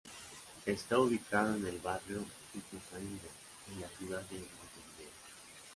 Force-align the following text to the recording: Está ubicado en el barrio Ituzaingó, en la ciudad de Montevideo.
Está 0.65 0.97
ubicado 0.97 1.55
en 1.57 1.67
el 1.67 1.77
barrio 1.77 2.25
Ituzaingó, 2.55 3.21
en 3.71 3.81
la 3.81 3.87
ciudad 3.89 4.21
de 4.31 4.39
Montevideo. 4.39 5.11